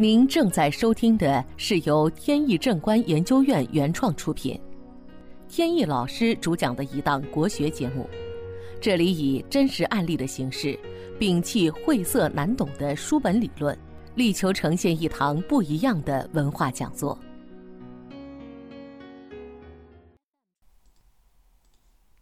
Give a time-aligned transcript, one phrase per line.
[0.00, 4.58] 您正在收听的是由天意正观研究院原创出品，
[5.46, 8.08] 天意老师主讲的一档国学节目。
[8.80, 10.74] 这里以真实案例的形式，
[11.18, 13.78] 摒弃晦涩难懂的书本理论，
[14.14, 17.18] 力求呈现一堂不一样的文化讲座。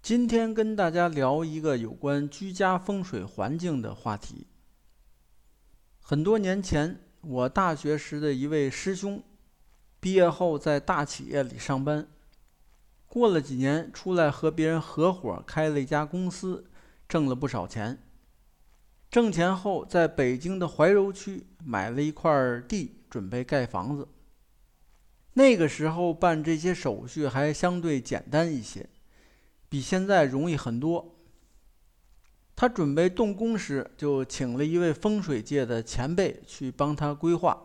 [0.00, 4.46] 今天跟大家聊一个有关居家风水环境的话题。
[6.00, 6.98] 很多年前。
[7.28, 9.20] 我大学时的一位师兄，
[9.98, 12.06] 毕业后在大企业里上班，
[13.08, 16.70] 过了几年出来和别人合伙开了一家公司，
[17.08, 18.00] 挣了不少钱。
[19.10, 22.30] 挣钱后，在北京的怀柔区买了一块
[22.68, 24.06] 地，准备盖房子。
[25.32, 28.88] 那个时候办这些手续还相对简单一些，
[29.68, 31.15] 比现在容易很多。
[32.56, 37.62] 他准备动工时，就请了一位风水界的前辈去帮他规划。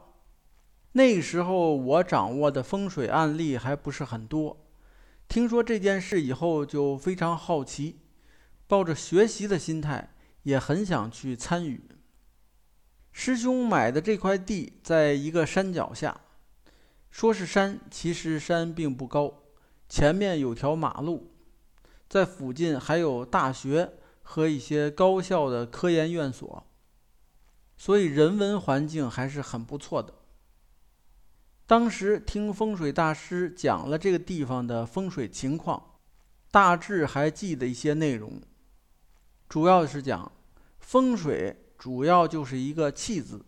[0.91, 4.65] 那个时候，我掌握的风水案例还不是很多。
[5.30, 7.99] 听说这件事以后，就非常好奇，
[8.68, 10.10] 抱着学习的心态，
[10.43, 11.82] 也很想去参与。
[13.13, 16.20] 师兄买的这块地在一个山脚下，
[17.10, 19.43] 说是山，其实山并不高，
[19.87, 21.32] 前面有条马路，
[22.10, 23.93] 在附近还有大学。
[24.22, 26.66] 和一些高校的科研院所，
[27.77, 30.14] 所以人文环境还是很不错的。
[31.66, 35.96] 当时听风水大师讲了这个地方的风水情况，
[36.52, 38.42] 大致还记得一些内容。
[39.48, 40.32] 主要是讲
[40.80, 43.46] 风水，主要就是一个“气”字，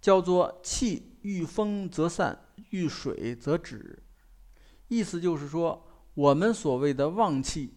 [0.00, 2.38] 叫做“气遇风则散，
[2.70, 4.02] 遇水则止”。
[4.88, 7.75] 意思就是说，我们所谓的旺气。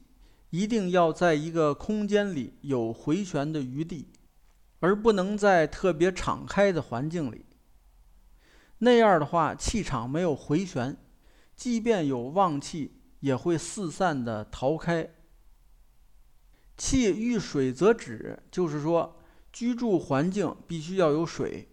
[0.52, 4.08] 一定要在一个空间里有回旋的余地，
[4.80, 7.46] 而不能在特别敞开的环境里。
[8.80, 10.98] 那样的话，气场没有回旋，
[11.56, 15.10] 即便有旺气，也会四散的逃开。
[16.78, 19.20] 气遇水则止，就是说，
[19.52, 21.68] 居住环境必须要有水，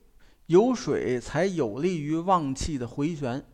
[0.46, 3.46] 有水才有利于旺气的回旋。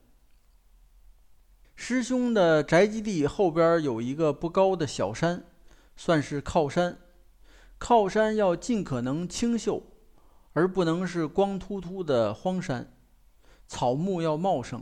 [1.84, 5.43] 师兄的宅基地后边有一个不高的小山，
[5.97, 6.97] 算是靠山。
[7.76, 9.82] 靠山要尽可能清秀，
[10.53, 12.94] 而不能是光秃秃的荒山，
[13.66, 14.81] 草木要茂盛。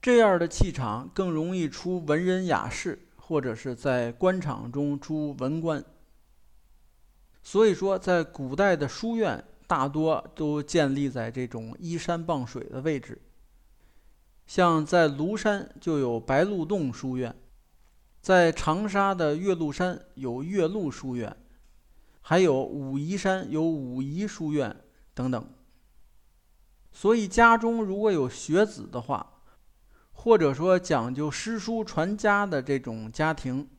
[0.00, 5.84] 这样的气场更容易出文人雅士，或者是在官场中出文官。
[7.44, 13.16] 所以说，在古代的书院大多都建立在这种依山傍水的位置。
[14.46, 17.34] 像在庐山就有白鹿洞书院，
[18.20, 21.34] 在长沙的岳麓山有岳麓书院，
[22.20, 24.76] 还有武夷山有武夷书院
[25.14, 25.48] 等等。
[26.90, 29.40] 所以家中如果有学子的话，
[30.10, 33.70] 或者说讲究诗书传家的这种家庭，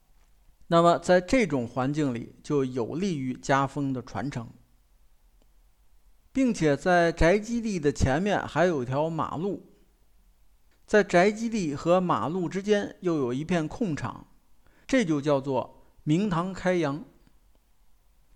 [0.67, 4.49] 那么在这种环境里就有利于家风的传承，
[6.31, 9.69] 并且在宅基地的前面还有一条马路。
[10.93, 14.27] 在宅基地和马路之间又有一片空场，
[14.85, 17.03] 这就叫做明堂开阳。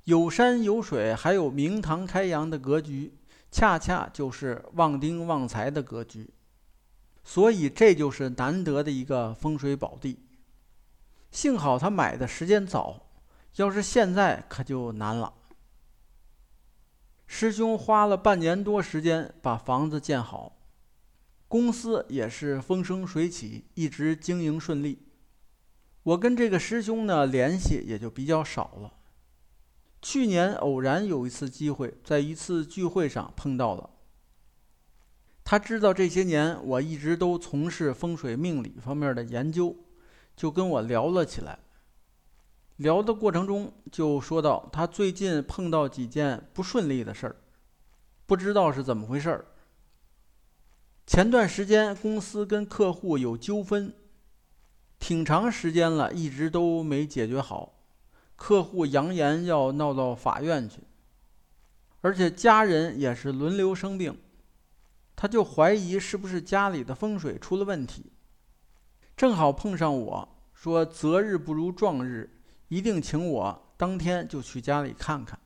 [0.06, 3.14] 有山有水，还有明堂开阳的格局，
[3.52, 6.34] 恰恰就是旺丁旺财的格局。
[7.24, 10.26] 所以这就是难得的一个风水宝地。
[11.30, 13.06] 幸好他买的时间早，
[13.58, 15.32] 要是现在可就难了。
[17.28, 20.57] 师兄花了半年多时间把房子建好。
[21.48, 25.08] 公司也是风生水起，一直经营顺利。
[26.04, 28.94] 我跟这个师兄呢联系也就比较少了。
[30.02, 33.90] 去年偶然有一次机会，在一次聚会上碰到了。
[35.44, 39.76] 他知道这些年我一直都从事风水命理方面的研究，
[40.36, 41.60] 就跟我聊了起来。
[42.76, 47.36] 聊的过程中就说到他最近碰到几件不顺利的事儿，
[48.26, 49.46] 不知道是怎么回事儿。
[51.08, 53.94] 前段时间公司跟客户有纠纷，
[55.00, 57.74] 挺长时间了，一直都没解决好。
[58.36, 60.82] 客户扬言要闹到法院去，
[62.02, 64.20] 而且家人也是轮流生病，
[65.16, 68.12] 他就怀疑是不是家里的风水出了问题。
[69.16, 72.30] 正好碰上我说择日不如撞日，
[72.68, 75.40] 一定请我当天就去家里看看。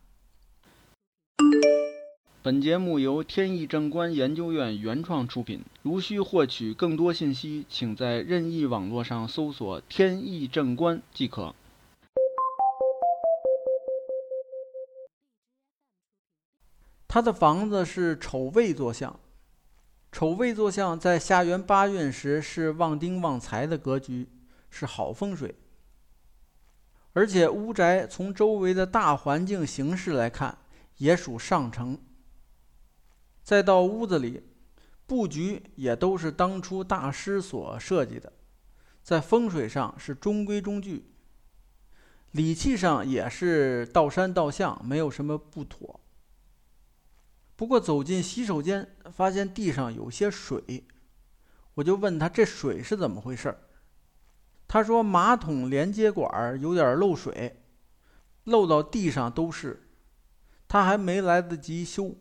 [2.43, 5.63] 本节目由天意正观研究院原创出品。
[5.83, 11.53] 如需获取更多信息，请在任意网络上搜索“天意正观”即可。
[17.07, 19.19] 他的房子是丑未坐向，
[20.11, 24.27] 丑未坐向在下元八运时是旺丁旺财的格局，
[24.71, 25.53] 是好风水。
[27.13, 30.57] 而且屋宅从周围的大环境形势来看，
[30.97, 31.99] 也属上乘。
[33.43, 34.43] 再到屋子里，
[35.05, 38.31] 布局也都是当初大师所设计的，
[39.01, 41.07] 在风水上是中规中矩。
[42.31, 45.99] 礼器上也是道山道向，没有什么不妥。
[47.57, 50.85] 不过走进洗手间，发现地上有些水，
[51.73, 53.59] 我就问他这水是怎么回事儿。
[54.67, 57.61] 他说马桶连接管有点漏水，
[58.45, 59.89] 漏到地上都是，
[60.69, 62.15] 他还没来得及修。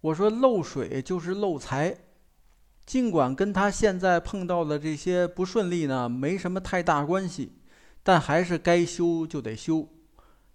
[0.00, 1.96] 我说漏水就是漏财，
[2.84, 7.52] 尽管跟他现在碰到的这些不顺利呢没什么太大关系。
[8.02, 9.88] 但还是该修就得修，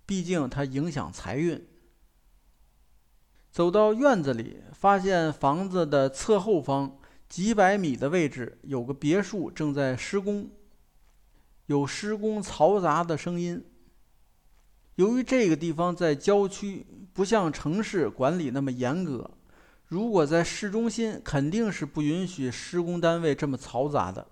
[0.06, 1.68] 毕竟它影响财运。
[3.52, 6.98] 走到院子里，发现房子的侧后方
[7.28, 10.50] 几百米的位置有个别墅正在施工，
[11.66, 13.62] 有施工嘈杂的声音。
[15.01, 19.27] 由于这个地方在郊区，不像城市管理那么严格，
[19.88, 24.27] 如果在市中心，肯定是不允许施工单位这么嘈杂的，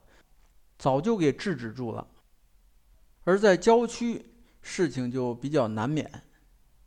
[0.77, 2.05] 早就给制止住了。
[3.23, 4.23] 而在郊区，
[4.61, 6.07] 事情就比较难免。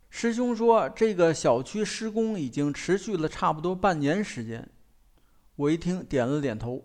[0.09, 4.65] 师兄说，这个小区施工已经持续了差不多半年时间。
[5.57, 6.81] 我一听，点了点头。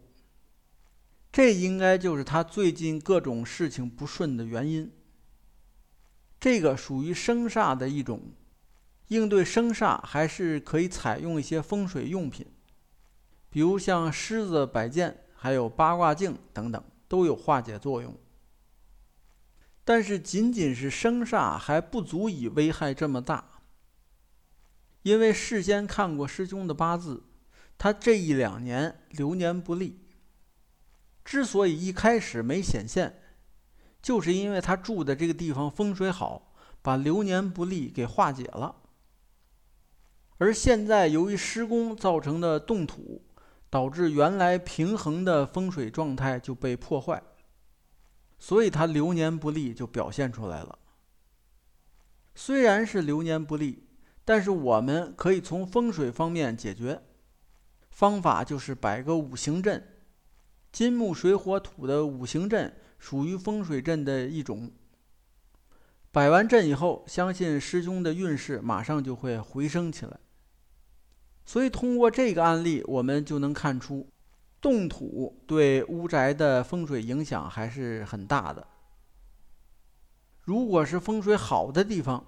[1.30, 4.90] 这应该就是他最近各种事情不顺的原因。
[6.40, 8.22] 这个属于生煞的一种，
[9.08, 12.46] 应对生煞还是可以采用一些风水用品，
[13.50, 18.16] 比如像狮子摆件，还有八卦镜等等，都有化解作用。
[19.84, 23.62] 但是仅仅是生煞还不足以危害这么大，
[25.02, 27.24] 因为事先看过师兄的八字，
[27.78, 29.98] 他这一两年流年不利。
[31.24, 33.20] 之所以一开始没显现，
[34.00, 36.52] 就是因为他住的这个地方风水好，
[36.82, 38.74] 把流年不利给化解了。
[40.38, 43.22] 而现在由于施工造成的动土，
[43.68, 47.22] 导致原来平衡的风水状态就被破坏。
[48.38, 50.78] 所以他流年不利就表现出来了。
[52.36, 53.88] 虽然是流年不利，
[54.24, 57.02] 但是我们可以从风水方面解决。
[57.90, 59.84] 方法就是摆个五行阵，
[60.70, 64.70] 金木水火土的五行阵属于风水阵的一种。
[66.10, 70.18] 摆完阵以后，相信师兄的运势马上就会回升起来。
[71.44, 74.08] 所以通过这个案例，我们就能看出。
[74.60, 78.66] 动土对屋宅的风水影响还是很大的。
[80.42, 82.24] 如果是风水好的地方，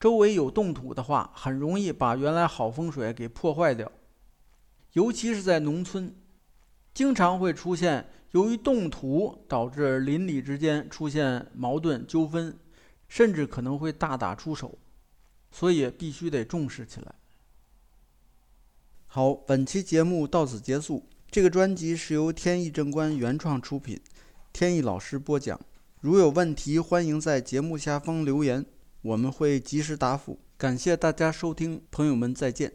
[0.00, 3.92] 周围有动土的话，很容易把原来好风水给破坏掉。
[4.94, 6.14] 尤其是在农村，
[6.94, 12.56] 经常会出现由于动土导致邻里之间出现矛盾纠纷，
[13.08, 14.78] 甚至可能会大打出手，
[15.50, 17.14] 所以必须得重视起来。
[19.06, 21.06] 好，本期节目到此结束。
[21.30, 24.00] 这个专辑是由天意正观原创出品，
[24.52, 25.58] 天意老师播讲。
[26.00, 28.64] 如有问题，欢迎在节目下方留言，
[29.02, 30.38] 我们会及时答复。
[30.56, 32.72] 感谢大家收听，朋友们再见。